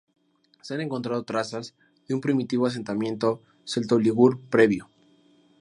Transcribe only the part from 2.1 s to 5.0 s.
un primitivo asentamiento celto-ligur previo.